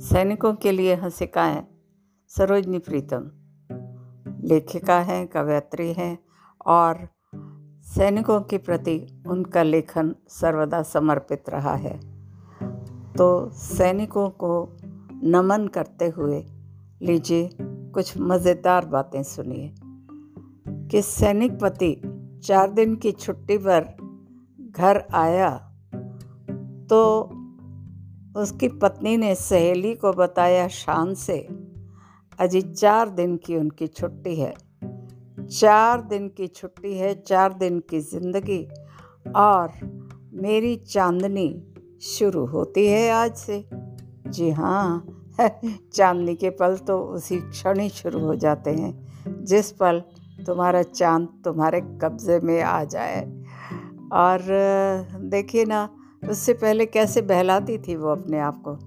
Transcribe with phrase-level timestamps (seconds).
[0.00, 1.66] सैनिकों के लिए हंसिकाएँ
[2.28, 3.30] सरोजनी प्रीतम।
[4.44, 6.18] लेखिका हैं, कवयत्री हैं
[6.66, 7.08] और
[7.82, 12.00] सैनिकों के प्रति उनका लेखन सर्वदा समर्पित रहा है।
[13.16, 14.76] तो सैनिकों को
[15.24, 16.46] नमन करते हुए
[17.02, 19.74] लीजिए, कुछ मज़ेदार बातें सुनिए।
[20.88, 22.02] कि सैनिक पति
[22.44, 23.96] चार दिन की छुट्टी पर
[24.76, 25.72] घर आया
[26.90, 27.30] तो
[28.36, 31.48] उसकी पत्नी ने सहेली को बताया शान से
[32.38, 34.54] अजी चार दिन की उनकी छुट्टी है।
[35.48, 38.68] चार दिन की छुट्टी है, चार दिन की ज़िंदगी
[39.36, 39.72] और
[40.32, 41.62] मेरी चांदनी
[42.02, 43.64] शुरू होती है आज से।
[44.26, 45.06] जी हाँ
[45.94, 50.02] चांदनी के पल तो उसी क्षण ही शुरू हो जाते हैं, जिस पल
[50.46, 53.20] तुम्हारा चाँद तुम्हारे कब्ज़े में आ जाए।
[54.12, 54.38] और
[55.20, 55.88] देखिए ना
[56.28, 58.78] उससे पहले कैसे बहलाती थी वो अपने आप को?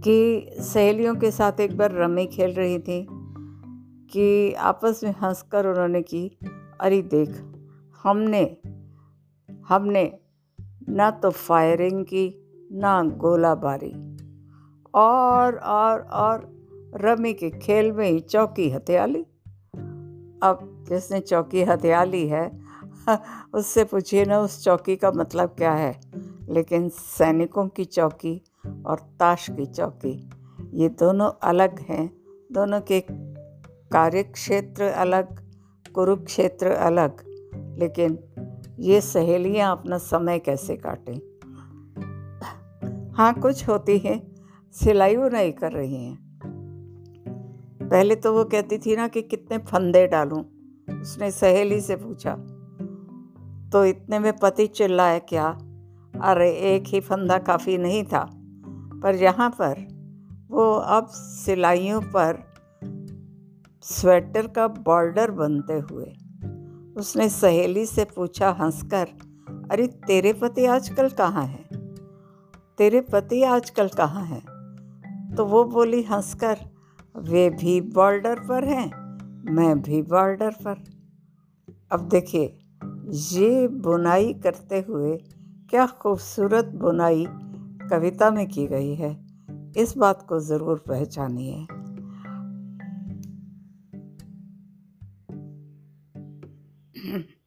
[0.00, 3.06] कि सहेलियों के साथ एक बार रमी खेल रही थी,
[4.12, 6.38] कि आपस में हंसकर उन्होंने की,
[6.80, 7.42] अरे देख,
[8.02, 8.56] हमने
[9.68, 10.18] हमने
[10.88, 12.34] ना तो फायरिंग की,
[12.72, 14.16] ना गोलाबारी।
[14.94, 16.60] और और और
[16.94, 19.22] रमी के खेल में ही चौकी हथियाली।
[20.42, 22.69] अब जिसने चौकी हथियाली है
[23.54, 26.00] उससे पूछिए ना, उस चौकी का मतलब क्या है?
[26.48, 28.42] लेकिन सैनिकों की चौकी
[28.86, 30.30] और ताश की चौकी,
[30.74, 32.16] ये दोनों अलग हैं।
[32.52, 33.00] दोनों के
[33.92, 35.40] कार्य क्षेत्र अलग,
[35.94, 37.24] कुरुक्षेत्र अलग,
[37.78, 38.18] लेकिन
[38.78, 41.20] ये सहेलियाँ अपना समय कैसे काटें?
[43.12, 44.34] हाँ कुछ होती है,
[44.72, 46.30] सिलाई वो नहीं कर रही हैं।
[47.90, 50.44] पहले तो वो कहती थी ना कि कितने फंदे डालूं,
[51.00, 52.49] उसने सहेली से पूछा
[53.72, 55.58] तो इतने में पति चिल्लाया क्या?
[56.22, 58.30] अरे, एक ही फंदा काफ़ी नहीं था।
[59.02, 60.00] पर यहाँ पर,
[60.50, 62.54] वो अब सिलाइयों पर
[63.82, 66.14] स्वेटर का बॉर्डर बनते हुए,
[66.96, 69.06] उसने सहेली से पूछा हंसकर,
[69.70, 71.68] अरे, तेरे पति आजकल कहाँ हैं?
[72.78, 74.42] तेरे पति आजकल कहाँ हैं?
[75.36, 76.56] तो वो बोली हंसकर,
[77.16, 78.90] वे भी बॉर्डर पर हैं,
[79.54, 80.76] मैं भी बॉर्डर पर।
[81.92, 82.56] अब देखिए
[83.12, 85.16] ये बुनाई करते हुए
[85.70, 87.26] क्या खूबसूरत बुनाई
[87.90, 89.26] कविता में की गई है,
[89.76, 91.66] इस बात को ज़रूर पहचानिए।